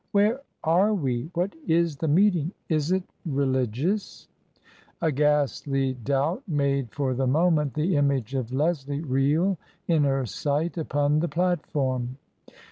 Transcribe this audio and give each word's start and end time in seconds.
"Where 0.13 0.41
are 0.63 0.95
we? 0.95 1.29
What 1.35 1.53
is 1.67 1.95
the 1.95 2.07
meeting? 2.07 2.53
Is 2.69 2.91
it 2.91 3.03
re 3.23 3.45
ligiotcs 3.45 4.25
?'* 3.45 4.25
A 5.03 5.11
ghastly 5.11 5.93
doubt 5.93 6.41
made 6.47 6.89
for 6.91 7.13
the 7.13 7.27
moment 7.27 7.75
the 7.75 7.95
image 7.95 8.33
of 8.33 8.51
Leslie 8.51 9.03
reel 9.03 9.59
in 9.87 10.03
her 10.05 10.25
sight 10.25 10.75
upon 10.75 11.19
the 11.19 11.27
platform. 11.29 12.17